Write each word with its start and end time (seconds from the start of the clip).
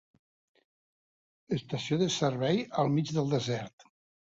Estació 1.59 1.99
de 2.05 2.09
servei 2.17 2.65
al 2.85 2.93
mig 2.97 3.15
del 3.21 3.33
desert. 3.37 3.89